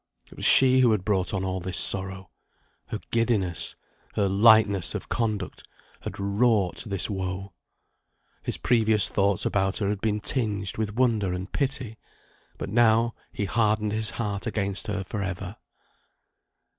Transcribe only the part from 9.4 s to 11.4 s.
about her had been tinged with wonder